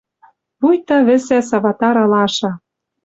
Вуйта 0.61 0.97
вӹсӓ 1.07 1.39
саватар 1.49 1.95
алаша 2.03 2.51